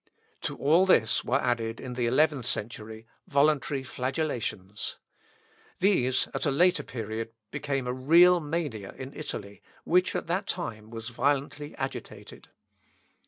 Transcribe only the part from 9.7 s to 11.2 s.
which at that time was